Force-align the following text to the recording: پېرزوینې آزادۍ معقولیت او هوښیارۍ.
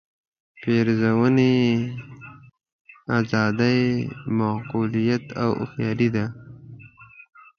پېرزوینې 0.61 1.55
آزادۍ 3.17 3.81
معقولیت 4.37 5.25
او 5.43 5.49
هوښیارۍ. 5.59 6.09